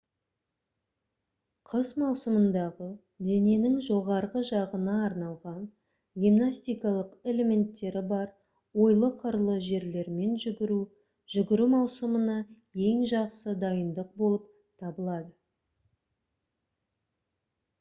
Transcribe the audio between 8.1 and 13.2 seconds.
бар ойлы-қырлы жерлермен жүгіру жүгіру маусымына ең